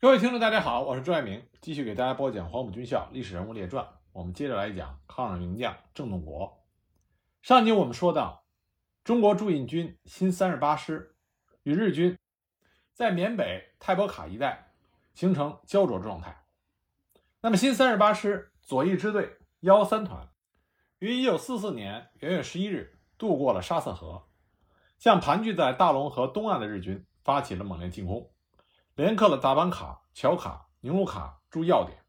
[0.00, 3.84] 各位听众，大家好，我是朱爱明，继续给大家播讲《黄埔军校历史人物列传》。
[4.12, 6.62] 我们接着来讲抗日名将郑洞国。
[7.42, 8.44] 上集我们说到，
[9.02, 11.16] 中国驻印军新三十八师
[11.64, 12.16] 与日军
[12.94, 14.70] 在缅北泰博卡一带
[15.14, 16.44] 形成焦灼状态。
[17.40, 20.28] 那么，新三十八师左翼支队幺三团
[21.00, 24.28] 于一九四四年元月十一日渡过了沙瑟河，
[24.96, 28.30] 向盘踞在大龙河东岸的日军发起了猛烈进攻。
[28.98, 32.02] 连克了达班卡、乔卡、宁鲁卡诸要点，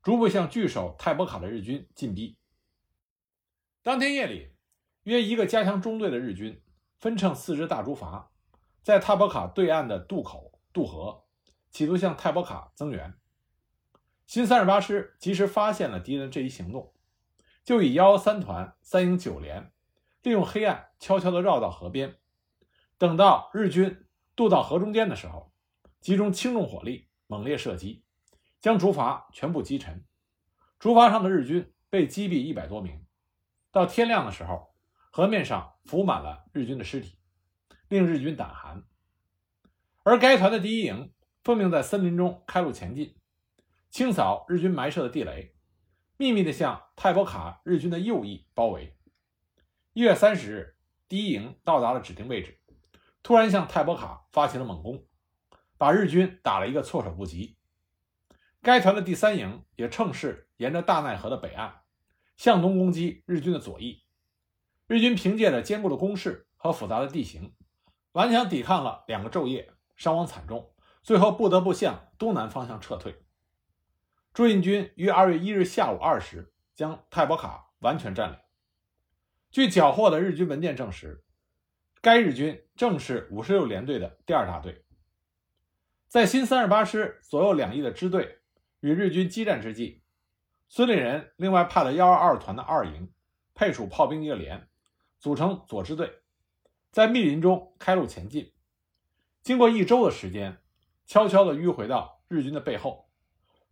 [0.00, 2.38] 逐步向据守泰博卡的日军进逼。
[3.82, 4.54] 当天夜里，
[5.02, 6.62] 约一个加强中队的日军
[7.00, 8.28] 分乘四支大竹筏，
[8.84, 11.24] 在泰博卡对岸的渡口渡河，
[11.72, 13.18] 企图向泰博卡增援。
[14.24, 16.94] 新三十八师及时发现了敌人这一行动，
[17.64, 19.72] 就以幺幺三团三营九连，
[20.22, 22.20] 利用黑暗悄悄地绕到河边，
[22.96, 25.50] 等到日军渡到河中间的时候。
[26.00, 28.02] 集中轻重火力，猛烈射击，
[28.58, 30.02] 将竹筏全部击沉。
[30.78, 33.04] 竹筏上的日军被击毙一百多名。
[33.70, 34.74] 到天亮的时候，
[35.12, 37.18] 河面上浮满了日军的尸体，
[37.88, 38.82] 令日军胆寒。
[40.02, 41.12] 而该团的第一营
[41.44, 43.14] 奉命在森林中开路前进，
[43.90, 45.54] 清扫日军埋设的地雷，
[46.16, 48.96] 秘密地向泰博卡日军的右翼包围。
[49.92, 50.76] 一月三十日，
[51.08, 52.58] 第一营到达了指定位置，
[53.22, 55.06] 突然向泰博卡发起了猛攻。
[55.80, 57.56] 把日军打了一个措手不及。
[58.60, 61.80] 该团的第三营也乘势沿着大奈河的北岸
[62.36, 64.02] 向东攻击日军的左翼。
[64.86, 67.54] 日军凭借着坚固的工事和复杂的地形，
[68.12, 70.70] 顽强抵抗了两个昼夜，伤亡惨重，
[71.02, 73.24] 最后不得不向东南方向撤退。
[74.34, 78.38] 驻印军于二月一日下午二时将泰博卡完全占领。
[79.50, 81.24] 据缴获的日军文件证实，
[82.02, 84.84] 该日军正是五十六联队的第二大队。
[86.10, 88.40] 在新三十八师左右两翼的支队
[88.80, 90.02] 与日军激战之际，
[90.68, 93.12] 孙立人另外派了幺二二团的二营，
[93.54, 94.66] 配属炮兵一个连，
[95.20, 96.12] 组成左支队，
[96.90, 98.52] 在密林中开路前进。
[99.40, 100.58] 经过一周的时间，
[101.06, 103.08] 悄悄地迂回到日军的背后，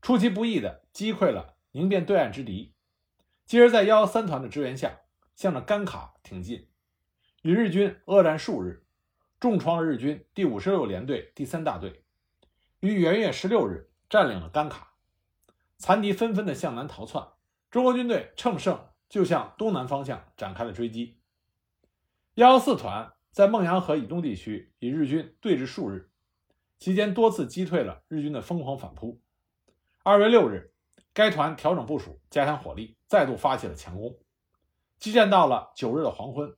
[0.01, 2.73] 出其不意地击溃了宁边对岸之敌。
[3.47, 5.01] 继而在幺幺三团的支援下，
[5.35, 6.69] 向着甘卡挺进，
[7.43, 8.85] 与日军恶战数日，
[9.41, 12.05] 重创了日军第五十六联队第三大队。
[12.81, 14.93] 于元月十六日占领了甘卡，
[15.79, 17.27] 残敌纷纷的向南逃窜。
[17.73, 21.19] 中国军队乘胜就向东南方向展开了追击。
[22.35, 26.09] 幺幺四团在孟阳河以东地区与日军对峙数日，
[26.79, 29.21] 期间多次击退了日军的疯狂反扑。
[30.05, 30.73] 二月六日，
[31.13, 34.17] 该团调整部署，加强火力，再度发起了强攻。
[35.01, 36.55] 激战到了九日的黄昏，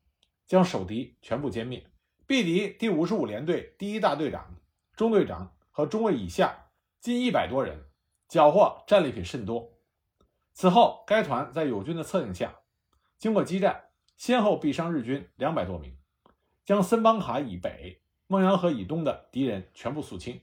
[0.46, 1.86] 将守敌全部歼灭。
[2.28, 4.54] 毙敌第五十五联队第一大队长、
[4.94, 5.50] 中队长。
[5.70, 6.70] 和中尉以下
[7.00, 7.86] 近一百多人，
[8.28, 9.72] 缴获战利品甚多。
[10.52, 12.60] 此后，该团在友军的策应下，
[13.18, 15.96] 经过激战，先后毙伤日军两百多名，
[16.64, 20.42] 将森邦卡以北、孟洋河以东的敌人全部肃清，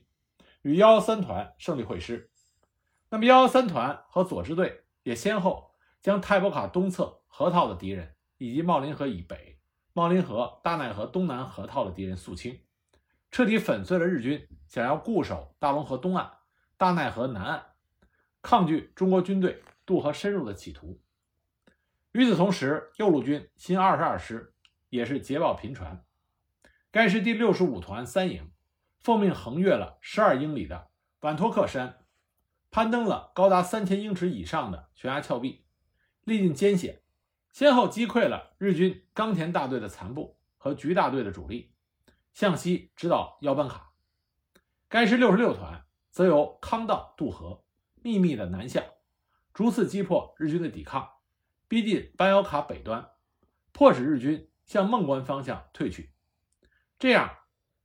[0.62, 2.30] 与幺幺三团胜利会师。
[3.10, 5.70] 那么，幺幺三团和左支队也先后
[6.02, 9.60] 将泰伯卡东侧河套的敌人，以及茂林河以北、
[9.92, 12.58] 茂林河、大奈河东南河套的敌人肃清。
[13.30, 16.38] 彻底粉碎了日军想要固守大龙河东岸、
[16.76, 17.66] 大奈河南岸，
[18.42, 21.00] 抗拒中国军队渡河深入的企图。
[22.12, 24.54] 与此同时，右路军新二十二师
[24.88, 26.04] 也是捷报频传，
[26.90, 28.50] 该师第六十五团三营
[28.98, 30.88] 奉命横越了十二英里的
[31.20, 32.06] 板托克山，
[32.70, 35.66] 攀登了高达三千英尺以上的悬崖峭壁，
[36.24, 37.02] 历尽艰险，
[37.52, 41.74] 先后击溃了日军冈田大队的残部和菊大队的主力。
[42.38, 43.90] 向西直捣腰班卡，
[44.88, 47.64] 该师六十六团则由康道渡河，
[48.00, 48.84] 秘密的南下，
[49.52, 51.14] 逐次击破日军的抵抗，
[51.66, 53.10] 逼近班腰卡北端，
[53.72, 56.12] 迫使日军向孟关方向退去。
[56.96, 57.28] 这样，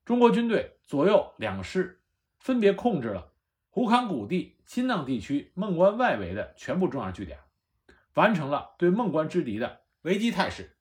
[0.05, 2.03] 中国军队左右两师
[2.37, 3.33] 分别控制了
[3.71, 7.39] 胡康谷地、新浪地区孟关外围的全部重要据点，
[8.13, 10.77] 完成了对孟关之敌的围击态势。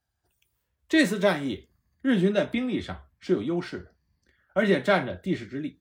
[0.91, 1.71] 这次战役，
[2.03, 3.07] 日军在兵力上。
[3.23, 3.95] 是有优势的，
[4.53, 5.81] 而且占着地势之利。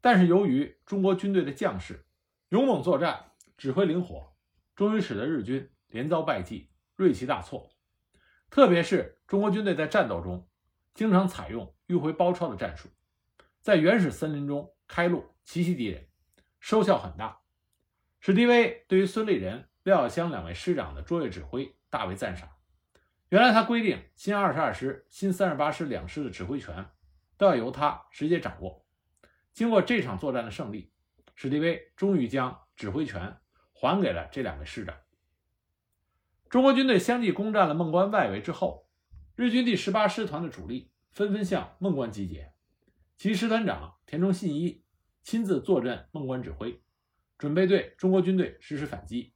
[0.00, 2.06] 但是由于中国军队的将士
[2.48, 4.34] 勇猛作战、指挥灵活，
[4.74, 7.70] 终于使得日军连遭败绩、锐气大挫。
[8.48, 10.48] 特别是中国军队在战斗中
[10.94, 12.88] 经常采用迂回包抄的战术，
[13.60, 16.08] 在原始森林中开路奇袭敌人，
[16.60, 17.40] 收效很大。
[18.20, 22.48] 史迪威对于孙立人、廖耀湘两位师长的卓越指挥大为赞赏。
[23.32, 26.90] 原来他规定，新二十二师、新三十八师两师的指挥权
[27.38, 28.84] 都要由他直接掌握。
[29.54, 30.92] 经过这场作战的胜利，
[31.34, 33.38] 史迪威终于将指挥权
[33.72, 34.94] 还给了这两位师长。
[36.50, 38.86] 中国军队相继攻占了孟关外围之后，
[39.34, 42.52] 日军第十八师团的主力纷纷向孟关集结，
[43.16, 44.84] 其师团长田中信一
[45.22, 46.82] 亲自坐镇孟关指挥，
[47.38, 49.32] 准备对中国军队实施反击。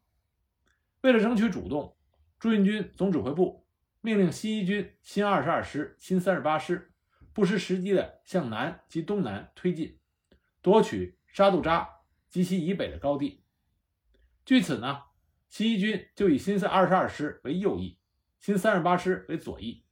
[1.00, 1.96] 为了争取主动，
[2.38, 3.65] 驻印军总指挥部
[4.06, 6.92] 命令新一军新二十二师、新三十八师
[7.32, 9.98] 不失时机地向南及东南推进，
[10.62, 11.90] 夺取沙杜扎
[12.28, 13.42] 及其以北的高地。
[14.44, 15.02] 据此呢。
[15.48, 17.98] 新一军就以新三二十二师为右翼，
[18.38, 19.84] 新三十八师为左翼，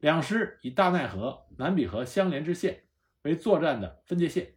[0.00, 2.84] 两师以大奈河、南比河相连之线
[3.22, 4.54] 为作战的分界线。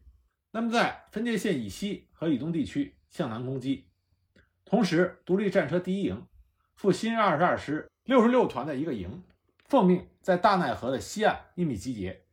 [0.52, 3.90] 那么在分界线以西和以东地区向南攻击。
[4.64, 6.28] 同时，独立战车第一营
[6.76, 9.24] 赴新二十二师六十六团的一个营，
[9.66, 12.26] 奉命在大奈河的西岸秘密集结，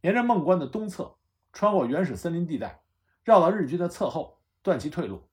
[0.00, 1.16] 沿着孟关的东侧，
[1.52, 2.82] 穿过原始森林地带，
[3.24, 5.28] 绕到日军的侧后，断其退路。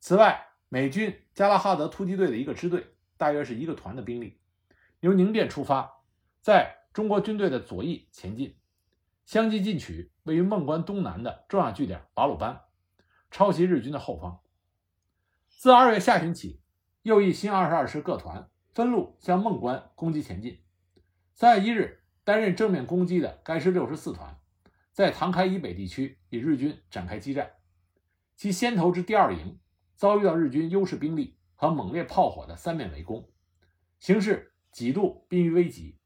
[0.00, 4.40] 此外，美军加拉哈德突击队的一个支队，大约是一个团的兵力，
[5.00, 6.02] 由宁边出发，
[6.40, 8.56] 在中国军队的左翼前进，
[9.24, 12.62] 相继进取位于孟关东南的重要据点瓦鲁班，
[13.30, 14.40] 抄袭日军的后方。
[15.48, 16.60] 自二月下旬起，
[17.04, 20.62] 右翼新二十二师各团分路向孟关攻击前进。
[21.34, 24.40] 三月一日，担任正面攻击的该师六十四团，
[24.90, 27.50] 在唐开以北地区与日军展开激战，
[28.36, 29.60] 其先头之第二营。
[29.94, 33.30] 遭遇到日军优势兵力和猛烈炮火的三面围攻，
[34.00, 35.98] 形势几度濒于危急。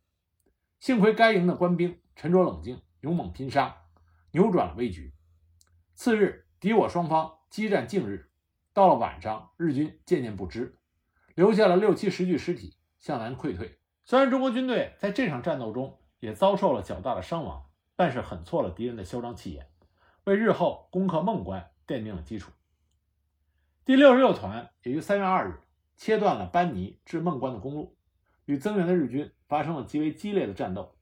[0.81, 3.85] 幸亏该营的官兵沉着冷静、勇猛拼杀，
[4.33, 5.15] 扭转了危局。
[5.95, 8.29] 次日，敌我双方激战近日，
[8.73, 10.77] 到了晚上，日军渐渐不支，
[11.39, 13.79] 留下了六七十具尸体向南溃退。
[14.03, 17.65] 虽然中国军队在这场战斗中也遭受了较大的伤亡，
[17.95, 19.69] 但是狠挫了敌人的嚣张气焰，
[20.25, 22.51] 为日后攻克孟关奠定了基础。
[23.85, 25.61] 第六十六团也于三月二日
[25.97, 27.97] 切断了班尼至孟关的公路，
[28.47, 30.97] 与增援的日军发生了极为激烈的战斗，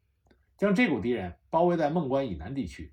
[0.59, 2.93] 将这股敌人包围在孟关以南地区。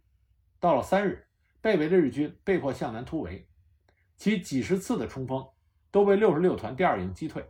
[0.61, 1.27] 到了三日，
[1.59, 3.49] 被围的日军被迫向南突围，
[4.15, 5.45] 其几十次的冲锋
[5.93, 7.45] 都被六十六团第二营击退。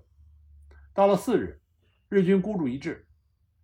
[0.94, 1.62] 到了四日，
[2.10, 3.08] 日军孤注一掷，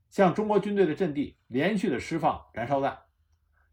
[0.10, 2.98] 向中国军队的阵地连续的释放燃烧弹，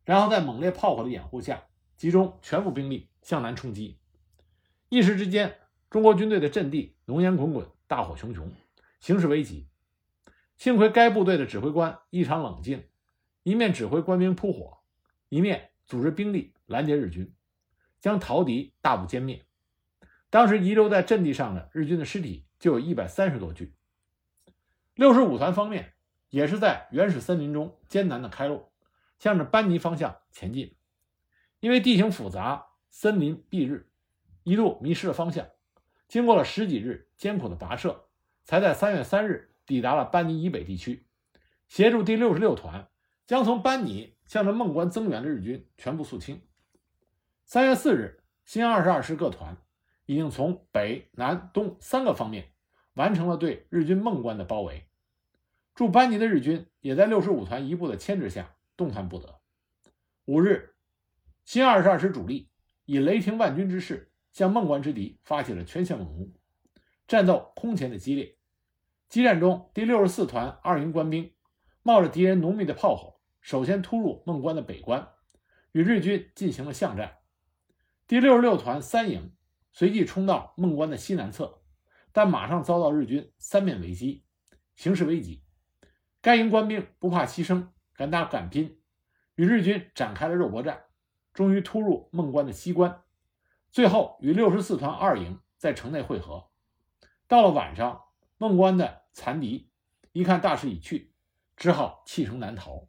[0.04, 1.62] 然后在猛烈炮火的掩护下，
[1.96, 4.00] 集中全部兵力向南冲击。
[4.88, 5.56] 一时之间，
[5.88, 8.52] 中国军队的阵地浓烟滚滚，大火熊熊，
[8.98, 9.68] 形势危急。
[10.56, 12.82] 幸亏该部队的指挥官异常冷静，
[13.44, 14.78] 一面指挥官兵扑火，
[15.28, 17.32] 一面组织兵力拦截日军，
[18.00, 19.46] 将逃敌大部歼灭。
[20.36, 23.74] 当时遗留在阵地上的日军的尸体就有一百三十多具。
[24.94, 25.94] 六十五团方面
[26.28, 28.70] 也是在原始森林中艰难的开路，
[29.18, 30.76] 向着班尼方向前进。
[31.60, 33.88] 因为地形复杂，森林蔽日。
[34.42, 35.48] 一度迷失了方向，
[36.06, 38.04] 经过了十几日艰苦的跋涉，
[38.44, 41.06] 才在三月三日抵达了班尼以北地区，
[41.66, 42.90] 协助第六十六团
[43.26, 46.42] 将从班尼向着孟关增援的日军全部肃清。
[47.46, 49.56] 三月四日，新二十二师各团
[50.06, 52.52] 已经从北、南、东三个方面
[52.94, 54.88] 完成了对日军孟关的包围，
[55.74, 59.40] 驻班尼的日军也在六十五团一部的牵制下动弹不得。
[60.24, 60.74] 五日，
[61.44, 62.50] 新二十二师主力
[62.86, 64.10] 以雷霆万钧之势。
[64.32, 66.30] 向孟关之敌发起了全线猛攻，
[67.08, 68.36] 战斗空前的激烈。
[69.08, 71.32] 激战中，第六十四团二营官兵
[71.82, 75.08] 冒着敌人浓密的炮火，首先突入孟关的北关，
[75.72, 77.16] 与日军进行了巷战。
[78.06, 79.32] 第六十六团三营
[79.76, 81.60] 随即冲到孟关的西南侧，
[82.10, 84.24] 但马上遭到日军三面围击，
[84.74, 85.42] 形势危急。
[86.22, 88.80] 该营官兵不怕牺牲，敢打敢拼，
[89.34, 90.84] 与日军展开了肉搏战，
[91.34, 93.02] 终于突入孟关的西关。
[93.70, 96.48] 最后与六十四团二营在城内会合。
[97.28, 98.00] 到了晚上，
[98.38, 99.70] 孟关的残敌
[100.12, 101.12] 一看大势已去，
[101.54, 102.88] 只好弃城南逃。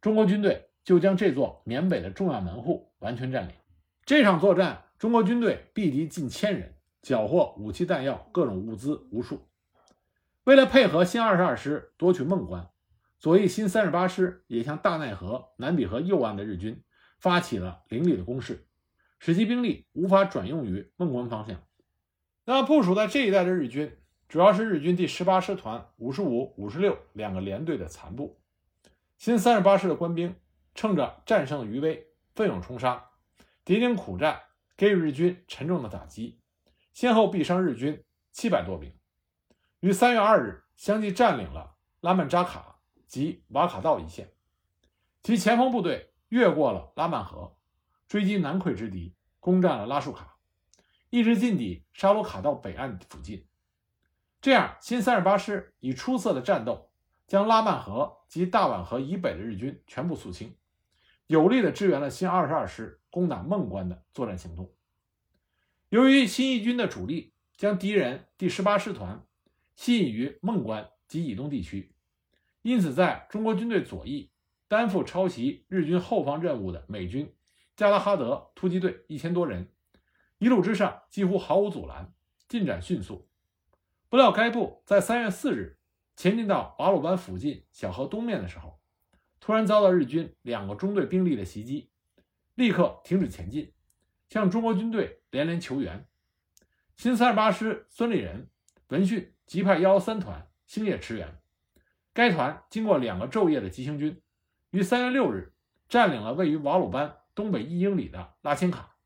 [0.00, 3.54] 中国军队就将这座缅北的重要门户完全占领。
[4.06, 9.46] 这场作战，中国军队毙敌近千人，缴获武器弹药、各种物资无数。
[10.44, 12.70] 为了配合新二十二师夺取孟关，
[13.18, 16.82] 左翼新三十八师也向大奈河、南比河右岸的日军
[17.18, 18.66] 发起了凌厉的攻势。
[19.18, 21.62] 使其兵力无法转用于孟关方向。
[22.44, 23.96] 那部署在这一带的日军，
[24.28, 28.38] 主要是日军第十八师团五十五、五十六两个连队的残部。
[29.16, 30.36] 新三十八师的官兵
[30.74, 33.10] 趁着战胜余威，奋勇冲杀，
[33.64, 34.38] 敌营苦战，
[34.76, 36.40] 给予日军沉重的打击，
[36.92, 38.94] 先后毙伤日军七百多名。
[39.80, 44.32] 于三月二日相继占领了拉曼扎卡及瓦卡道一线，
[45.22, 47.56] 其前锋部队越过了拉曼河。
[48.08, 50.36] 追击南溃之敌，攻占了拉树卡，
[51.10, 53.44] 一直进抵沙鲁卡道北岸附近。
[54.40, 56.92] 这样，新三十八师以出色的战斗，
[57.26, 60.56] 将拉曼河及大宛河以北的日军全部肃清，
[61.26, 64.70] 有力地支援了新二十二师攻打孟关的作战行动。
[65.88, 69.24] 由于新一军的主力将敌人第十八师团
[69.74, 71.94] 吸引于孟关及以东地区，
[72.60, 74.28] 因此在中国军队左翼
[74.68, 77.32] 担负抄袭日军后方任务的美军
[77.74, 79.70] 加拉哈德突击队一千多人，
[80.36, 82.12] 一路之上几乎毫无阻拦，
[82.46, 83.26] 进展迅速。
[84.10, 85.78] 不料该部在三月四日
[86.16, 88.78] 前进到瓦鲁班附近小河东面的时候，
[89.40, 91.88] 突然遭到日军两个中队兵力的袭击，
[92.56, 93.72] 立刻停止前进。
[94.28, 96.04] 向中国军队连连求援，
[96.96, 98.50] 新三十八师孙立人
[98.88, 101.40] 闻讯急派幺幺三团星夜驰援。
[102.12, 104.20] 该团经过两个昼夜的急行军，
[104.70, 105.52] 于三月六日
[105.88, 108.96] 占领了位于瓦鲁班东北一英里的拉钦卡，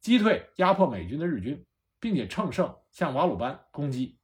[0.00, 1.66] 击退压迫美军的日军，
[2.00, 4.18] 并且乘胜向瓦鲁班攻击。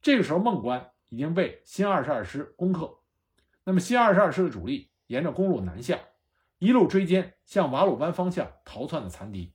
[0.00, 2.98] 这个时候，孟关已经被新二十二师攻克。
[3.64, 5.98] 那么，新二十二师的主力沿着公路南下，
[6.58, 9.52] 一路追歼向瓦鲁班方向逃窜的残敌。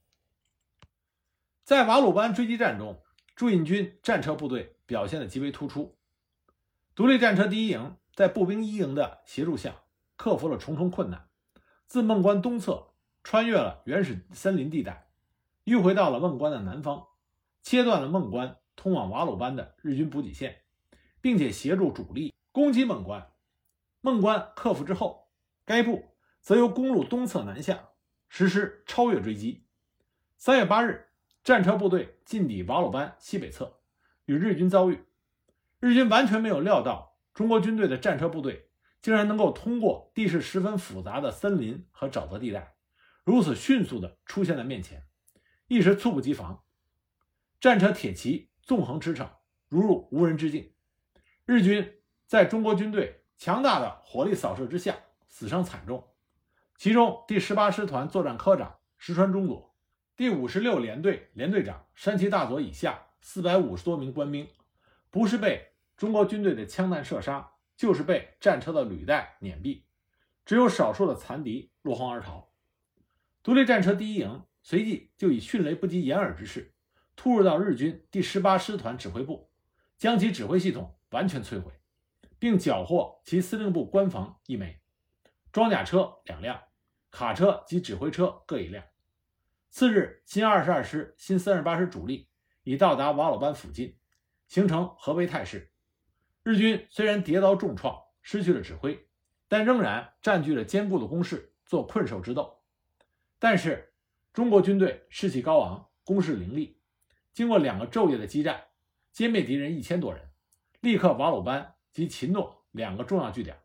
[1.63, 3.01] 在瓦鲁班追击战中，
[3.35, 5.97] 驻印军战车部队表现得极为突出。
[6.93, 9.83] 独立战车第一营在步兵一营的协助下，
[10.15, 11.29] 克服了重重困难，
[11.87, 12.93] 自孟关东侧
[13.23, 15.07] 穿越了原始森林地带，
[15.65, 17.07] 迂回到了孟关的南方，
[17.63, 20.63] 切断了孟关通往瓦鲁班的日军补给线，
[21.21, 23.31] 并且协助主力攻击孟关。
[24.01, 25.29] 孟关克服之后，
[25.63, 26.10] 该部
[26.41, 27.89] 则由公路东侧南下，
[28.27, 29.65] 实施超越追击。
[30.37, 31.07] 三月八日。
[31.43, 33.79] 战车部队进抵瓦鲁班西北侧，
[34.25, 35.05] 与日军遭遇。
[35.79, 38.69] 日军完全没有料到中国军队的战车部队
[39.01, 42.75] 竟然能够通过地势十分复杂的森林和沼泽地带，
[43.23, 45.07] 如此迅速地出现在面前，
[45.67, 46.63] 一时猝不及防。
[47.59, 49.27] 战车铁骑纵横驰骋，
[49.67, 50.71] 如入无人之境。
[51.45, 54.95] 日军在中国军队强大的火力扫射之下，
[55.27, 56.10] 死伤惨重。
[56.81, 59.71] 其中第十八师团作战科长石川中佐。
[60.15, 64.47] 第五十六联队联队长山崎大佐以下四百五十多名官兵，
[65.11, 69.83] 不是被中国军队的枪弹射杀，就是被战车的履带碾毙，
[70.43, 72.49] 只有少数的残敌落荒而逃。
[73.43, 76.73] 独立战车第一营随即就以迅雷不及掩耳之势，
[77.15, 79.51] 突入到日军第十八师团指挥部，
[79.99, 81.73] 将其指挥系统完全摧毁，
[82.39, 84.79] 并缴获其司令部官房一枚，
[85.51, 86.59] 装甲车两辆，
[87.11, 88.83] 卡车及指挥车各一辆。
[89.69, 92.29] 次日，新二十二师、新三十八师主力
[92.63, 93.97] 已到达瓦鲁班附近，
[94.47, 95.71] 形成合围态势。
[96.43, 99.07] 日军虽然跌遭重创，失去了指挥，
[99.47, 102.61] 但仍然占据了坚固的工事，做困兽之斗。
[103.37, 103.93] 但是，
[104.33, 106.79] 中国军队士气高昂，攻势凌厉，
[107.33, 108.61] 经过两个昼夜的激战，
[109.13, 110.31] 歼灭敌人一千多人，
[110.79, 113.59] 立刻瓦鲁班及秦诺两个重要据点。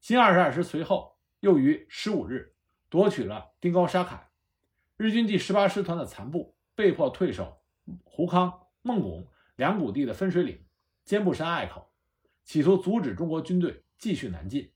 [0.00, 2.51] 新二十二师随后又于十五日
[2.92, 4.28] 夺取了丁高沙坎。
[4.98, 7.62] 日军第十八师团的残部被迫退守
[8.04, 10.62] 胡康、孟拱两谷地的分水岭、
[11.02, 11.90] 尖部山隘口，
[12.44, 14.74] 企图阻止中国军队继续南进。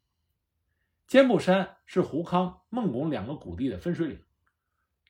[1.06, 4.24] 尖部山是胡康、孟拱两个谷地的分水岭，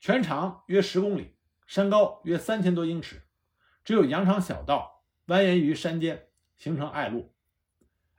[0.01, 1.37] 全长约十公里，
[1.69, 3.23] 山高约三千多英尺，
[3.85, 7.33] 只有羊肠小道蜿蜒于山间，形成隘路。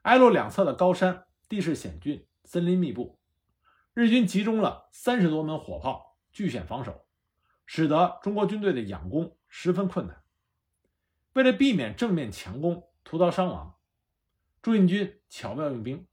[0.04, 3.20] 隘路两侧的高山地势险峻，森林密布，
[3.98, 6.20] 日军集中了三十多门火炮。
[6.32, 7.08] 据险防守，
[7.66, 10.22] 使得中国军队的仰攻十分困难。
[11.34, 13.76] 为了避免正面强攻徒遭伤亡，
[14.62, 16.06] 驻印军巧妙用兵，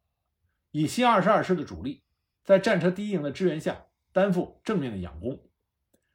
[0.71, 2.05] 以新二十二师的主力
[2.43, 5.47] 在战车第一营的支援下担负正面的仰攻，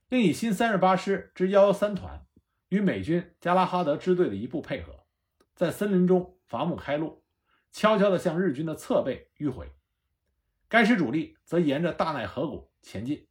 [0.08, 2.26] 另以新三十八师之幺幺三团
[2.70, 5.06] 与美军加拉哈德支队的一部配合，
[5.54, 7.24] 在森林中伐木开路，
[7.72, 9.72] 悄悄地向日军的侧背迂回。
[10.70, 13.28] 该师主力则沿着大奈河谷前进。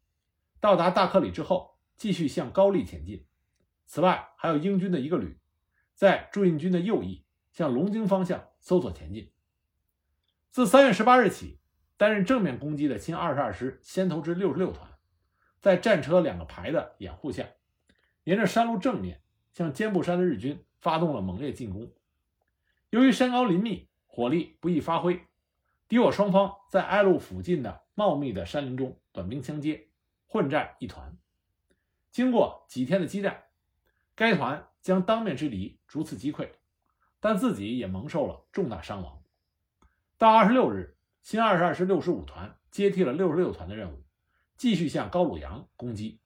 [0.61, 3.25] 到达大克里之后，继续向高丽前进。
[3.87, 5.39] 此外，还有英军的一个旅，
[5.95, 9.33] 在驻印军的右翼向龙津方向搜索前进。
[10.51, 11.61] 自三月十八日起，
[11.97, 14.91] 担任正面攻击的新二十二师先头之六十六团，
[15.61, 17.47] 在战车两个排的掩护下，
[18.25, 21.93] 沿着山路正面向坚布山的日军发动了猛烈进攻。
[22.91, 25.28] 由于山高林密，火力不易发挥，
[25.89, 29.89] 敌我双方在隘路附近的茂密的山林中短兵相接。
[30.31, 31.17] 混战一团，
[32.11, 33.45] 经过几天的激战，
[34.15, 36.51] 该团将当面之敌逐次击溃，
[37.19, 39.23] 但自己也蒙受了重大伤亡。
[40.19, 44.05] 到二十六日，新二十二师六十五团接替了六十六团的任务，
[44.59, 46.21] 继续向高鲁阳攻击。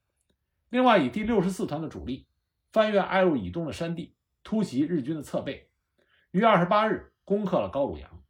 [0.69, 2.27] 另外以第六十四团的主力
[2.73, 5.71] 翻越爱路以东的山地，突袭日军的侧背，
[6.33, 8.22] 于二十八日攻克了高鲁阳。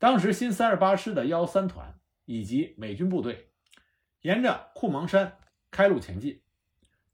[0.00, 3.50] 当时新三十八师的幺三团以及美军部队
[4.22, 5.36] 沿着库芒山
[5.70, 6.40] 开路前进，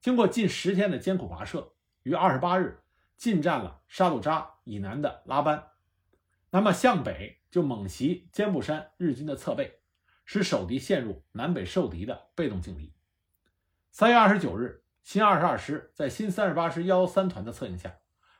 [0.00, 1.72] 经过近十天的艰苦跋涉，
[2.04, 2.78] 于二十八日
[3.16, 5.66] 进占了沙杜扎以南的拉班。
[6.50, 9.80] 那么向北就猛袭坚布山日军的侧背，
[10.24, 12.94] 使守敌陷入南北受敌的被动境地。
[13.90, 17.96] 三月二十九日，新二十二师在新三十八师幺三团的策应下，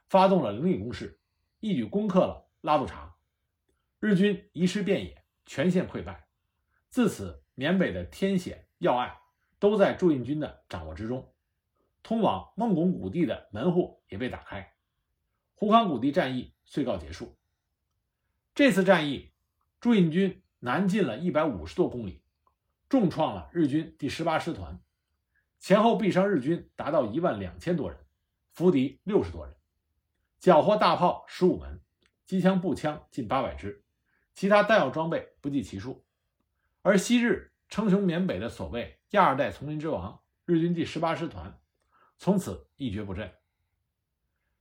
[0.08, 1.18] 发动了凌厉攻势，
[1.58, 3.15] 一举攻克了拉杜查。
[4.06, 6.28] 日军遗失遍野，全线溃败。
[6.88, 9.18] 自此，缅北的天险要隘
[9.58, 11.34] 都在驻印军的掌握之中，
[12.04, 14.74] 通往孟拱谷地的门户也被打开。
[15.56, 17.36] 胡康谷地战役遂告结束。
[18.54, 19.32] 这次战役，
[19.80, 22.22] 驻印军南进了一百五十多公里，
[22.88, 24.80] 重创了日军第十八师团，
[25.58, 27.98] 前后毙伤日军达到一万两千多人，
[28.52, 29.56] 俘敌六十多人，
[30.38, 31.82] 缴获大炮十五门，
[32.24, 33.82] 机枪、步枪近八百支。
[34.36, 36.04] 其他弹药装备不计其数，
[36.82, 41.58] 而昔日称雄缅北的所谓“亚二代丛林之王”日军第十八师团，
[42.18, 43.32] 从此一蹶不振。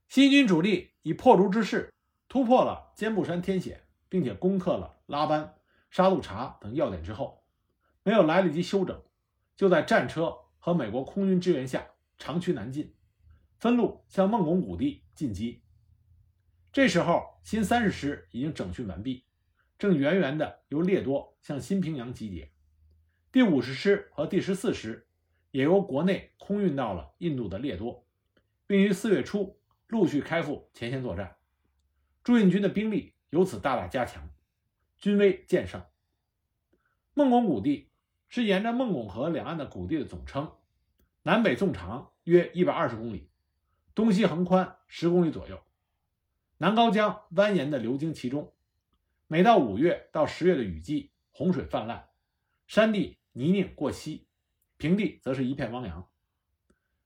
[0.08, 1.92] 新军主力以破竹之势
[2.26, 5.56] 突破了坚布山天险，并且攻克了拉班、
[5.90, 7.44] 沙杜查等要点之后，
[8.02, 8.98] 没有来得及休整，
[9.56, 12.94] 就在战车和美国空军支援下长驱南进，
[13.58, 15.62] 分路向孟拱谷地进击。
[16.72, 19.25] 这时候，新三十师已经整训完毕。
[19.78, 22.50] 正源源的由列多向新平阳集结，
[23.30, 25.06] 第五十师和第十四师
[25.50, 28.06] 也由国内空运到了印度的列多，
[28.66, 31.36] 并于四月初陆续开赴前线作战。
[32.24, 34.30] 驻印军的兵力由此大大加强，
[34.96, 35.84] 军威渐盛。
[37.12, 37.90] 孟拱谷地
[38.28, 40.50] 是沿着孟拱河两岸的谷地的总称，
[41.22, 43.28] 南北纵长约一百二十公里，
[43.94, 45.62] 东西横宽十公里左右，
[46.56, 48.54] 南高江蜿蜒的流经其中。
[49.28, 52.10] 每到五月到十月的雨季，洪水泛滥，
[52.68, 54.28] 山地泥泞过膝，
[54.76, 56.08] 平地则是一片汪洋。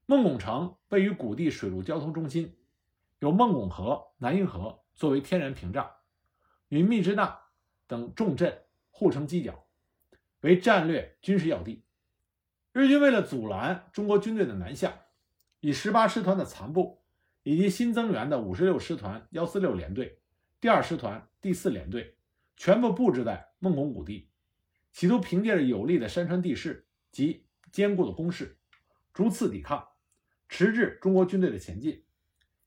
[0.04, 2.59] 孟拱城位于谷地水陆交通中心，
[3.20, 5.90] 有孟拱河、南运河作为天然屏障，
[6.68, 7.40] 与密支那
[7.87, 9.66] 等重镇互成犄角，
[10.40, 11.85] 为战略军事要地。
[12.72, 15.06] 日军为了阻拦中国军队的南下，
[15.61, 17.02] 以十八师团的残部
[17.44, 20.19] 以及新增援的五十六师团幺四六联队。
[20.61, 22.18] 第二师团第四联队
[22.55, 24.29] 全部布置在孟拱谷地，
[24.92, 28.59] 企图凭借着有利的山川地势及坚固的工事，
[29.14, 29.88] 逐次抵抗，
[30.51, 32.05] 迟滞中国军队的前进，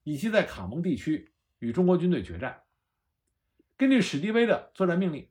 [0.01, 2.63] 以期在卡蒙地区与中国军队决战。
[3.77, 5.29] 根据史迪威的作战命令，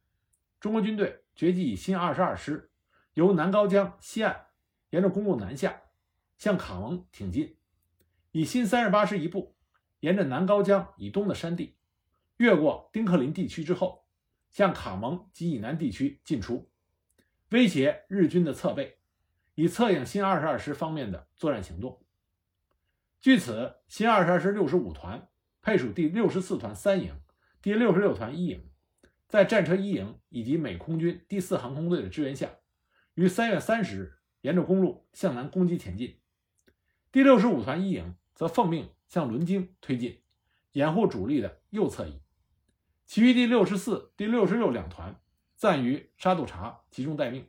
[0.61, 2.71] 中国军队决计以新二十二师
[3.15, 4.47] 由南高江西岸
[4.91, 5.83] 沿着公路南下，
[6.39, 7.57] 向卡蒙挺进；
[8.31, 9.57] 以新三十八师一部
[9.99, 11.75] 沿着南高江以东的山地。
[12.43, 14.05] 越过丁克林地区之后，
[14.51, 16.69] 向卡蒙及以南地区进出，
[17.51, 18.99] 威胁日军的侧背，
[19.55, 22.05] 以策应新二十二师方面的作战行动。
[23.21, 25.29] 据此，新二十二师六十五团
[25.61, 27.15] 配属第六十四团三营、
[27.63, 28.69] 第六十六团一营，
[29.29, 32.51] 在战车一营以及美空军第四航空队的支援下，
[33.15, 36.19] 于三月三十日沿着公路向南攻击前进。
[37.13, 40.21] 第六十五团一营则奉命向伦京推进，
[40.73, 42.21] 掩护主力的右侧翼。
[43.07, 45.21] 其余第六十四、第六十六两团
[45.55, 47.49] 暂于沙杜查集中待命。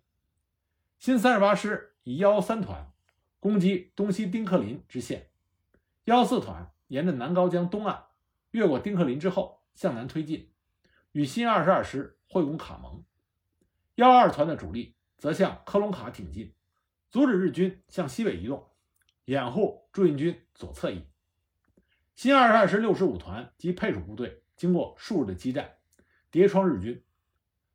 [1.00, 2.92] 新三十八师以幺三团
[3.40, 5.30] 攻击东西丁克林支线，
[6.06, 8.06] 幺四团沿着南高江东岸
[8.52, 10.52] 越过丁克林之后向南推进，
[11.12, 13.04] 与新二十二师会攻卡蒙。
[13.96, 16.54] 幺二团的主力则向科隆卡挺进，
[17.10, 18.72] 阻止日军向西北移动，
[19.26, 21.08] 掩护驻印军左侧翼。
[22.16, 24.43] 新二十二师六十五团及配属部队。
[24.56, 25.78] 经过数日的激战，
[26.32, 27.04] 叠创日军。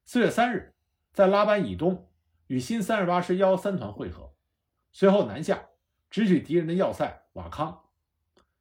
[0.05, 0.75] 四月三日，
[1.13, 2.09] 在拉班以东
[2.47, 4.35] 与新三十八师幺三团会合，
[4.93, 5.69] 随后南下
[6.11, 7.85] 直取敌人的要塞瓦康。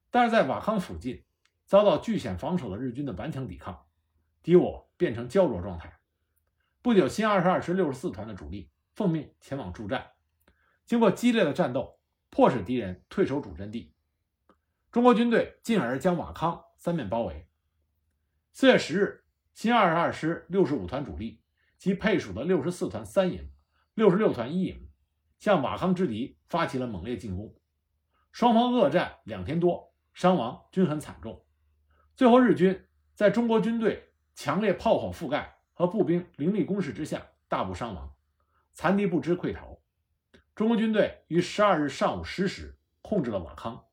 [0.09, 1.23] 但是在瓦康附近
[1.65, 3.85] 遭到据险防守的日军的顽强抵抗，
[4.43, 5.99] 敌我变成胶着状态。
[6.81, 10.11] 不久，新二十二师六十四团的主力奉命前往助战，
[10.85, 11.99] 经过激烈的战斗，
[12.29, 13.93] 迫使敌人退守主阵地。
[14.91, 17.46] 中国军队进而将瓦康三面包围。
[18.59, 21.43] 四月十日，新二十二师六十五团主力
[21.77, 23.51] 及配属的六十四团三营、
[23.93, 24.89] 六十六团一营
[25.37, 27.55] 向瓦康之敌发起了猛烈进攻。
[28.31, 31.45] 双方恶战两天多，伤亡均很惨重。
[32.15, 38.11] 最后，日军在中国军队强烈炮火覆盖和步兵凌厉攻势之下大部伤亡，
[38.73, 39.79] 残敌不支溃逃。
[40.55, 43.85] 中国军队于十二日上午十时控制了瓦康，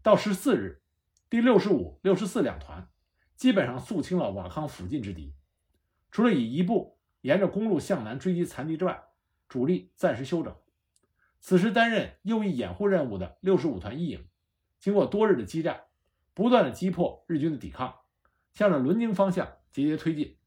[0.00, 0.80] 到十四日，
[1.28, 2.88] 第六十五、六十四两团
[3.36, 5.34] 基本上肃清了瓦康附近之敌，
[6.10, 9.02] 除了以一部沿着公路向南追击残敌之外，
[9.48, 10.56] 主力暂时休整。
[11.40, 14.26] 此时担任右翼掩护任务的六十五团一营，
[14.80, 15.82] 经过多日的激战，
[16.34, 17.94] 不断的击破日军的抵抗，
[18.52, 20.38] 向着伦宁方向节节推进。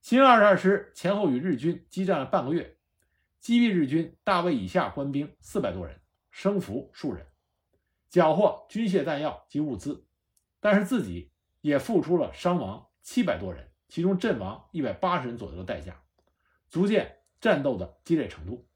[0.00, 2.76] 新二十二师前后与日军激战了半个月。
[3.40, 7.26] 击毙日军大尉以下官兵四百多人，生俘数人，
[8.10, 10.06] 缴获军械弹药及物资，
[10.58, 11.30] 但是自己
[11.68, 16.02] 也付出了伤亡七百多人，其中阵亡一百八十人左右的代价，
[16.70, 18.66] 足见战斗的激烈程度。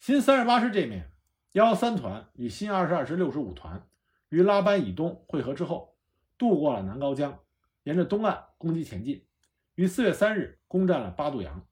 [0.00, 1.12] 新三十八师这面，
[1.52, 3.86] 幺幺三团与新二十二师六十五团
[4.30, 5.96] 于拉班以东会合之后，
[6.38, 7.40] 渡过了南高江，
[7.82, 9.26] 沿着东岸攻击前进，
[9.74, 11.66] 于四月三日攻占了八渡洋。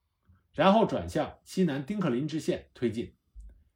[0.52, 3.14] 然后转向西南丁克林支线推进，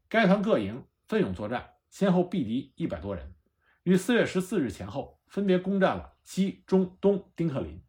[0.09, 3.35] 该团各营奋勇作战，先后毙敌一百多人，
[3.83, 7.83] 于四月十四日前后分别攻占了西、中、东丁克林。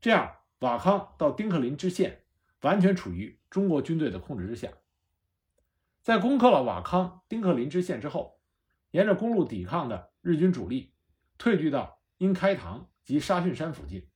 [0.00, 2.24] 这样，瓦康到丁克林支线
[2.62, 4.70] 完全处于中国军队的控制之下。
[6.00, 8.40] 在攻克了瓦康、丁克林支线之后，
[8.90, 10.92] 沿着公路抵抗的日军主力
[11.38, 14.08] 退居到因开塘及沙逊山附近，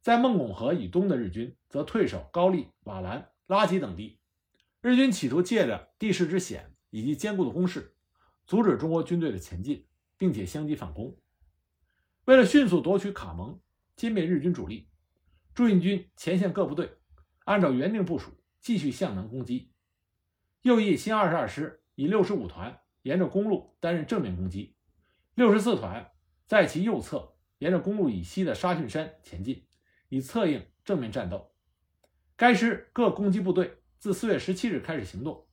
[0.00, 3.30] 在孟拱河以东的日军则退守高丽、瓦兰。
[3.46, 4.18] 拉吉等地，
[4.80, 7.94] 日军企图借着地势之险以及坚固的工事，
[8.46, 11.14] 阻止中国军队的前进，并且相机反攻。
[12.26, 13.60] 为了迅速夺取卡蒙，
[13.98, 14.88] 歼灭日军主力，
[15.54, 16.96] 驻印军前线各部队
[17.44, 19.70] 按照原定部署继续向南攻击。
[20.62, 24.74] 右翼新二十二师以六十五团沿着公路担任正面攻击，
[25.34, 26.12] 六十四团
[26.46, 29.66] 在其右侧沿着公路以西的沙逊山前进，
[30.08, 31.52] 以策应正面战斗。
[32.36, 35.46] 该师各攻击部队自四月十七日开始行动，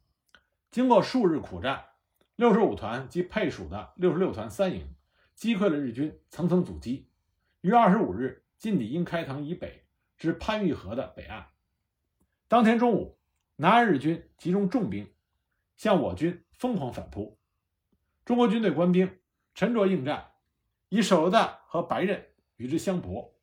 [0.72, 1.84] 经过数日苦战，
[2.38, 4.96] 六十五团及配属的六十六团三营
[5.42, 7.08] 击溃了日军层层阻击，
[7.62, 11.48] 于二十五日进抵英开塘以北至潘峪河的北岸。
[12.48, 13.18] 当天中午，
[13.56, 15.12] 南岸日军集中重兵
[15.78, 17.40] 向我军疯狂反扑，
[18.24, 19.18] 中国军队官兵
[19.56, 20.34] 沉着应战，
[20.90, 22.24] 以手榴弹和白刃
[22.58, 23.34] 与之相搏。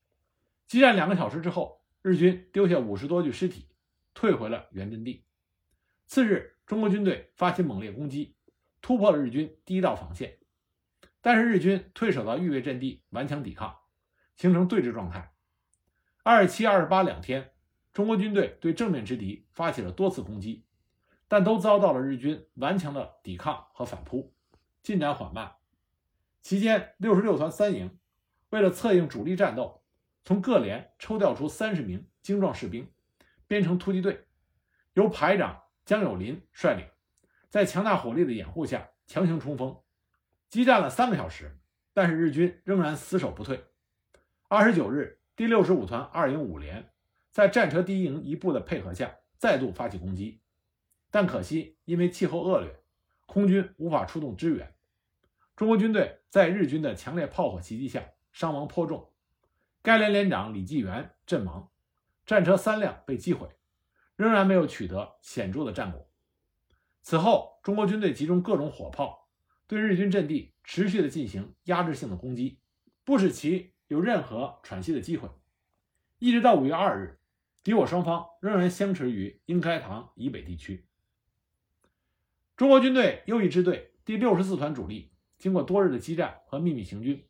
[0.68, 1.82] 激战两个小时之后。
[2.00, 3.66] 日军丢下五十多具尸体，
[4.14, 5.24] 退回了原阵地。
[6.06, 8.36] 次日，中国军队发起猛烈攻击，
[8.80, 10.37] 突破了日军第一道防线。
[11.20, 13.76] 但是日军退守到预备阵地，顽强抵抗，
[14.36, 15.32] 形成对峙状态。
[16.22, 17.52] 二十七、二十八两天，
[17.92, 20.64] 中国军队对正面之敌发起了多次攻击，
[21.26, 24.32] 但都遭到了日军顽强的抵抗和反扑，
[24.82, 25.52] 进展缓慢。
[26.40, 27.98] 期间，六十六团三营
[28.50, 29.82] 为了策应主力战斗。
[30.24, 32.92] 从各连抽调出三十名精壮士兵，
[33.46, 34.26] 编成突击队，
[34.92, 36.86] 由排长江友林率领，
[37.48, 39.80] 在强大火力的掩护下强行冲锋，
[40.50, 41.58] 激战了三个小时，
[41.92, 43.64] 但是日军仍然死守不退。
[44.48, 46.90] 二十九日，第六十五团二营五连
[47.30, 50.40] 在战车第一营一部的配合下，再度发起攻击，
[51.10, 52.82] 但可惜因为气候恶劣，
[53.26, 54.74] 空军无法出动支援，
[55.54, 59.12] 中国军队在日军的强烈炮火袭击下伤亡颇重。
[59.82, 61.70] 该连连长李继元阵亡，
[62.24, 63.48] 战车三辆被击毁，
[64.16, 66.08] 仍然没有取得显著的战果。
[67.02, 69.27] 此后，中国军队集中各种火炮，
[69.68, 72.58] 对日军阵地持续的进行压制性的攻击，
[73.04, 75.28] 不使其有任何喘息的机会。
[76.18, 77.20] 一直到五月二日，
[77.62, 80.84] 敌我双方仍然相持于英开塘以北地区。
[82.56, 87.24] 中国军队右翼支队第六十四团主力，经过多日的激战和秘密行军，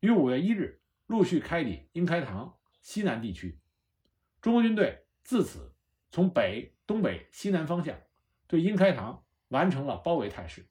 [0.00, 0.80] 于五月一日。
[1.08, 3.60] 陆续开抵英开塘西南地区，
[4.40, 5.72] 中国军队自此
[6.10, 7.96] 从北、东北、西南方向
[8.48, 10.66] 对英开塘完成了包围态势。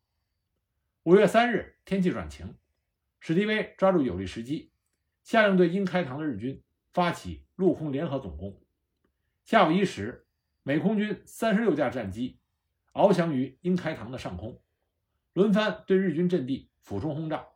[1.06, 2.56] 五月三日，天气转晴，
[3.20, 4.72] 史迪威抓住有利时机，
[5.22, 6.64] 下令对英开塘的日军
[6.94, 8.60] 发起陆空联合总攻。
[9.44, 10.26] 下午一时，
[10.64, 12.40] 美空军三十六架战机
[12.92, 14.60] 翱翔于英开塘的上空，
[15.34, 17.50] 轮番对日军阵地俯冲轰炸。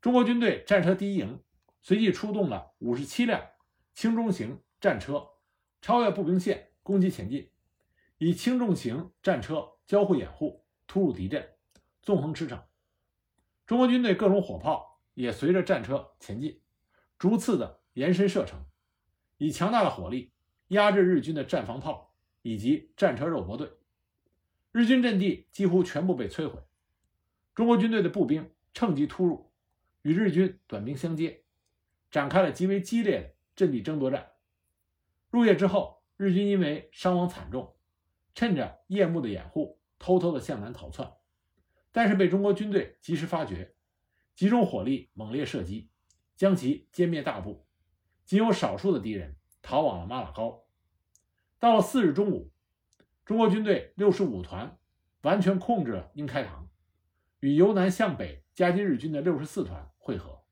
[0.00, 1.42] 中国军队战车第一营。
[1.80, 3.50] 随即出动了五十七辆
[3.94, 5.28] 轻中型战车，
[5.80, 7.50] 超越步兵线攻击前进，
[8.18, 11.54] 以轻重型战车交互掩护，突入敌阵，
[12.08, 12.62] 纵横驰骋。
[13.66, 16.62] 中国军队各种火炮也随着战车前进，
[17.18, 18.64] 逐次的延伸射程，
[19.36, 20.32] 以强大的火力
[20.68, 23.70] 压制日军的战防炮以及战车肉搏队。
[24.72, 26.62] 日军阵地几乎全部被摧毁，
[27.54, 29.52] 中国军队的步兵趁机突入，
[30.00, 31.44] 与日军短兵相接。
[32.10, 34.30] 展开了极为激烈的阵地争夺战。
[35.28, 37.76] 入夜之后，日军因为伤亡惨重，
[38.34, 41.12] 趁着夜幕的掩护，偷偷的向南逃窜，
[41.92, 43.74] 但是被中国军队及时发觉，
[44.34, 45.90] 集中火力猛烈射击，
[46.36, 47.66] 将其歼灭大部，
[48.24, 50.64] 仅有少数的敌人逃往了马拉高。
[51.58, 52.52] 到了四日中午，
[53.24, 54.78] 中国军队六十五团
[55.22, 56.68] 完全控制了英开塘，
[57.40, 60.44] 与由南向北夹击日军的六十四团会合。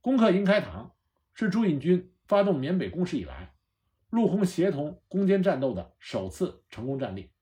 [0.00, 0.94] 攻克英开塘
[1.34, 3.54] 是朱印军发动缅北攻势以来，
[4.10, 7.32] 陆空协同攻坚战斗的首次成功战例。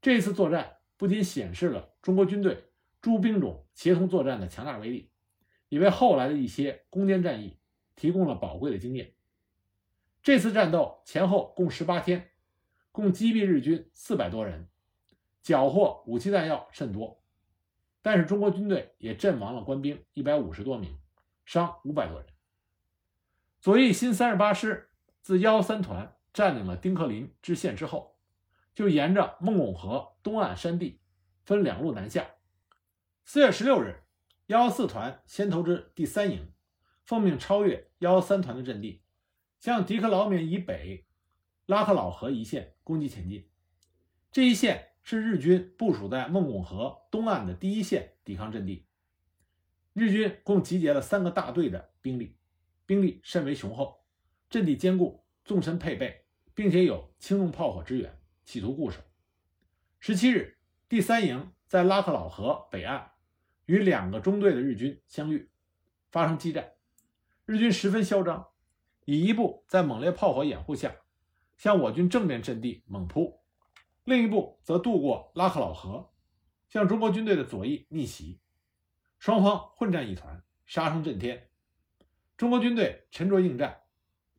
[0.00, 2.64] 这次作战不仅显示了中国军队
[3.00, 5.10] 诸兵种协同作战的强大威力，
[5.70, 7.56] 也为后来的一些攻坚战役
[7.94, 9.14] 提供了宝贵的经验。
[10.22, 12.30] 这次战斗前后共十八天，
[12.90, 14.68] 共击毙日军四百多人，
[15.40, 17.22] 缴获武器弹药甚多。
[18.02, 20.98] 但是中国军队也阵亡了官兵一百五十多名，
[21.46, 22.26] 伤五百多人。
[23.60, 28.17] 左翼新三十八师自幺三团占领了丁克林支线之后，
[28.78, 31.00] 就沿着孟拱河东岸山地
[31.44, 32.36] 分两路南下。
[33.24, 34.04] 四月十六日，
[34.46, 36.52] 幺四团先投至第三营，
[37.02, 39.02] 奉命超越幺三团的阵地。
[39.58, 41.08] 向迪克劳缅以北
[41.66, 43.50] 拉克老河一线攻击前进，
[44.30, 48.86] 这一线是日军部署在孟拱河东岸的第一线抵抗阵地。
[49.92, 52.36] 日军共集结了三个大队的兵力，
[52.86, 54.04] 兵力甚为雄厚，
[54.48, 58.16] 阵地坚固，纵深配备，并且有轻重炮火支援，
[58.48, 58.98] 企图固守。
[60.00, 60.56] 十七日，
[60.88, 63.12] 第三营在拉克老河北岸
[63.66, 65.50] 与两个中队的日军相遇，
[66.10, 66.72] 发生激战，
[67.44, 68.48] 日军十分嚣张。
[69.04, 70.96] 以一部在猛烈炮火掩护下，
[71.58, 73.38] 向我军正面阵地猛扑，
[74.04, 76.10] 另一部则渡过拉克老河，
[76.70, 78.40] 向中国军队的左翼逆袭，
[79.18, 81.50] 双方混战一团，杀声震天。
[82.38, 83.82] 中国军队沉着应战，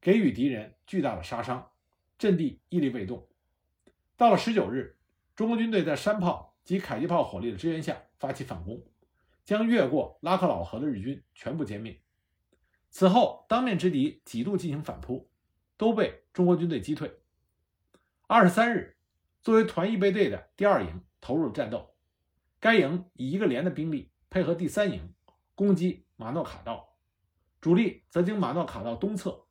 [0.01, 1.69] 给予敌人巨大的杀伤，
[2.17, 3.27] 阵地屹立未动。
[4.19, 4.97] 到了十九日，
[5.33, 8.85] 中国军队在山炮及迫击炮火力的支援下发起反攻，
[9.45, 12.01] 将越过拉克老河的日军全部歼灭。
[12.89, 15.31] 此后，当面之敌几度进行反扑，
[15.77, 17.21] 都被中国军队击退。
[18.27, 18.97] 二十三日，
[19.41, 21.95] 作为团一备队的第二营投入了战斗。
[22.59, 25.13] 该营以一个连的兵力配合第三营
[25.55, 26.97] 攻击马诺卡道，
[27.61, 29.45] 主力则经马诺卡道东侧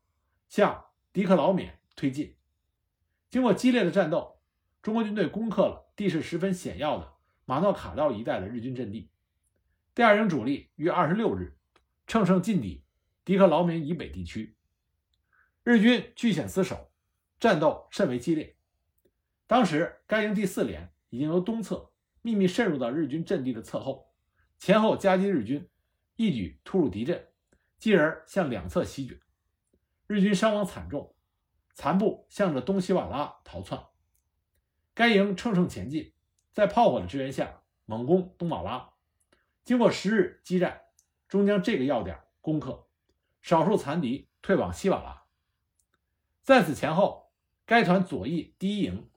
[0.46, 2.36] 向迪克劳缅推进。
[3.30, 4.37] 经过激烈的战斗，
[4.82, 7.14] 中国军队攻克了地势十分险要的
[7.44, 9.10] 马诺卡道一带的日军阵地。
[9.94, 11.56] 第二营主力于二十六日
[12.06, 12.84] 乘胜进抵。
[13.24, 14.56] 迪克劳明以北地区，
[15.62, 16.90] 日军据险死守，
[17.38, 18.56] 战斗甚为激烈。
[19.46, 24.14] 当时，该营第四连已经由东侧秘密渗入到日军阵地的侧后，
[24.58, 25.68] 前后夹击日军，
[26.16, 27.28] 一举突入敌阵，
[27.76, 29.20] 继而向两侧席卷。
[30.06, 31.14] 日军伤亡惨重，
[31.74, 33.78] 残部向着东西瓦拉逃窜。
[34.98, 36.12] 该营乘胜前进，
[36.52, 38.94] 在炮火的支援下猛攻东瓦拉，
[39.62, 40.80] 经过十日激战，
[41.28, 42.88] 终将这个要点攻克。
[43.40, 45.22] 少数残敌退往西瓦拉。
[46.42, 47.30] 在此前后，
[47.64, 49.08] 该团左翼第一营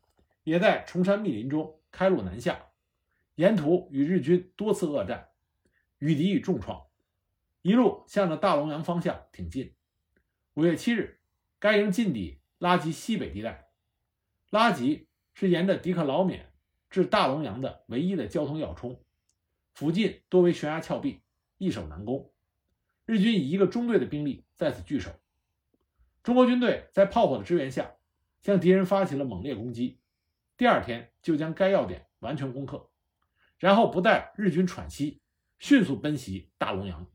[0.43, 2.67] 也在崇山密林中开路南下，
[3.33, 5.29] 沿途与日军多次恶战，
[5.97, 6.85] 与敌以重创，
[7.63, 9.73] 一路向着大龙阳方向挺进。
[10.53, 11.19] 五月七日，
[11.57, 13.71] 该营进抵拉吉西北地带。
[14.51, 16.51] 拉吉是沿着迪克劳缅
[16.89, 19.03] 至大龙阳的唯一的交通要冲，
[19.73, 21.21] 附近多为悬崖峭壁，
[21.57, 22.31] 易守难攻。
[23.05, 25.11] 日军以一个中队的兵力在此据守，
[26.23, 27.93] 中国军队在炮火的支援下，
[28.41, 29.99] 向敌人发起了猛烈攻击。
[30.55, 32.89] 第二天就将该要点完全攻克，
[33.57, 35.21] 然后不待日军喘息，
[35.59, 37.07] 迅速奔袭大龙阳。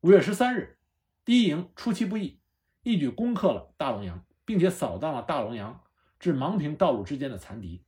[0.00, 0.78] 五月十三日，
[1.24, 2.40] 第一营出其不意，
[2.82, 5.84] 一举攻克了大龙阳，并且扫荡了大龙阳
[6.18, 7.84] 至芒平道路之间的残敌，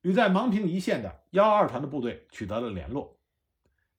[0.00, 3.18] 与在芒平一线的幺二团的部队取得了联络。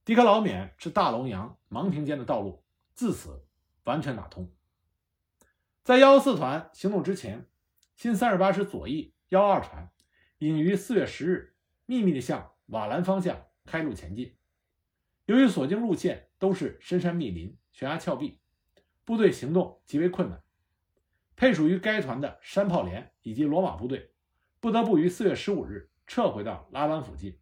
[0.06, 3.46] 迪克劳缅至大龙阳、芒平间的道路自此
[3.86, 4.52] 完全打通。
[5.84, 7.48] 在幺四团行动之前，
[7.96, 9.90] 新三十八师左翼幺二团
[10.40, 14.36] 已于四月十日秘密地向瓦兰方向开路前进。
[15.26, 18.40] 由于所经路线都是深山密林、悬崖峭壁，
[19.06, 20.44] 部队行动极为困难。
[21.36, 24.12] 配属于该团的山炮连以及罗马部队
[24.60, 27.40] 不得不于四月十五日撤回到拉湾附近。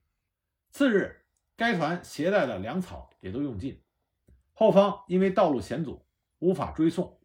[0.72, 1.18] 次日。
[1.58, 3.84] 该团携带的粮草也都用尽，
[4.52, 6.04] 后方因为道路险阻，
[6.40, 7.20] 无法追送。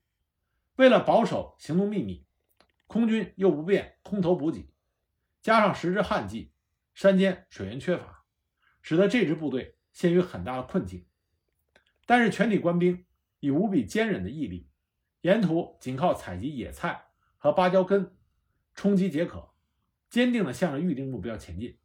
[0.74, 2.26] 为了保守行动秘密，
[2.86, 4.68] 空军又不便空投补给，
[5.40, 6.52] 加上时值旱季，
[6.92, 8.26] 山间水源缺乏，
[8.82, 11.06] 使得这支部队陷于很大的困境。
[12.04, 13.06] 但是全体官兵
[13.40, 14.65] 以无比坚韧的毅力，
[15.26, 18.16] 沿途仅靠采集野菜和芭蕉根
[18.76, 19.52] 充饥解渴，
[20.08, 21.80] 坚定地向着预定目标前进。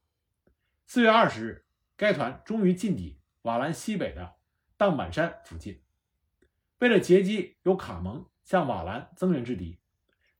[0.85, 1.65] 四月二十日，
[1.97, 4.35] 该团终于进抵瓦兰西北的
[4.77, 5.81] 荡板山附近。
[6.77, 9.79] 为了截击由卡蒙向瓦兰增援之敌，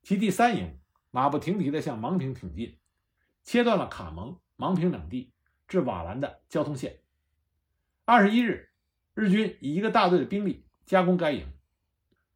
[0.04, 0.78] 其第三营
[1.10, 2.78] 马不停蹄地向芒平挺进，
[3.42, 5.34] 切断了卡蒙、芒平两地
[5.68, 7.00] 至瓦兰的交通线。
[8.06, 8.70] 二十一日，
[9.16, 11.52] 日军以一个大队的兵力夹攻该营，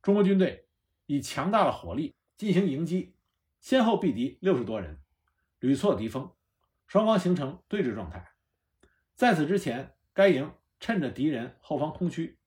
[0.05, 0.67] 中国军队
[1.07, 3.15] 以强大的火力进行迎击，
[3.59, 5.01] 先后毙敌六十多人，
[5.57, 6.31] 屡挫敌锋，
[6.85, 8.33] 双方形成对峙状态。
[9.15, 12.37] 在此之前，该营趁着敌人后方空虚。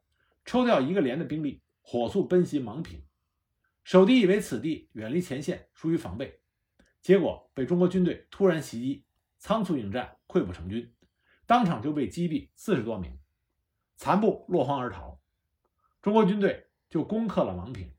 [0.44, 3.04] 抽调一个连的兵力，火速奔袭芒平。
[3.82, 6.40] 守敌以为此地远离前线，疏于防备，
[7.02, 9.04] 结果被中国军队突然袭击，
[9.36, 10.94] 仓促应战，溃不成军，
[11.44, 13.18] 当场就被击毙四十多名，
[13.96, 15.20] 残部落荒而逃。
[16.00, 17.92] 中国军队就攻克了芒平。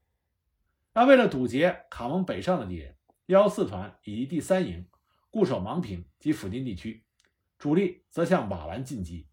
[0.93, 2.97] 那为了堵截卡蒙北上的敌人，
[3.27, 4.87] 幺四团以及第三营
[5.29, 7.05] 固守芒平及附近地区，
[7.57, 9.28] 主力则向瓦兰进击。